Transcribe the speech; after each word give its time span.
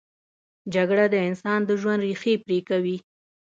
جګړه 0.73 1.05
د 1.13 1.15
انسان 1.27 1.59
د 1.65 1.71
ژوند 1.81 2.01
ریښې 2.07 2.33
پرې 2.43 2.59
کوي 2.69 2.97